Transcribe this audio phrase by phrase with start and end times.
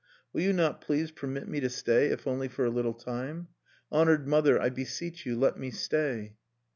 [0.33, 3.49] "Will you not please permit me to stay, if only for a little time?
[3.91, 6.37] Honored mother, I beseech you, let me stay."